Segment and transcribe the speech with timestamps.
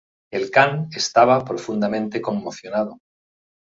[0.33, 2.97] El Kan estaba profundamente conmocionado.